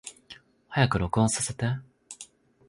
[0.69, 1.67] 早く録音させて